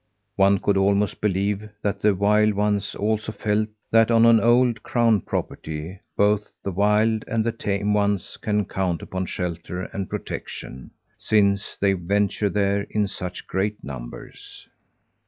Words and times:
One 0.35 0.57
could 0.57 0.77
almost 0.77 1.21
believe 1.21 1.69
that 1.83 1.99
the 1.99 2.15
wild 2.15 2.55
ones 2.55 2.95
also 2.95 3.31
felt 3.31 3.69
that 3.91 4.09
on 4.09 4.25
an 4.25 4.39
old 4.39 4.81
crown 4.81 5.21
property 5.21 5.99
both 6.17 6.55
the 6.63 6.71
wild 6.71 7.23
and 7.27 7.45
the 7.45 7.51
tame 7.51 7.93
ones 7.93 8.35
can 8.37 8.65
count 8.65 9.03
upon 9.03 9.27
shelter 9.27 9.83
and 9.83 10.09
protection 10.09 10.89
since 11.19 11.77
they 11.77 11.93
venture 11.93 12.49
there 12.49 12.87
in 12.89 13.05
such 13.07 13.45
great 13.45 13.83
numbers. 13.83 14.67